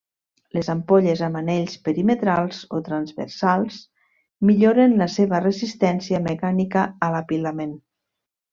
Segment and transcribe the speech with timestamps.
[0.57, 3.77] Les ampolles amb anells perimetrals o transversals
[4.51, 7.79] milloren la seva resistència mecànica a l'apilament.